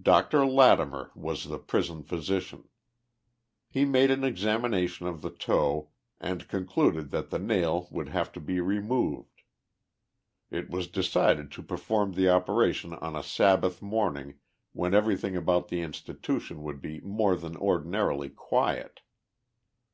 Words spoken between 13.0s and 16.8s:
a Sabbath morning when everything about the institution would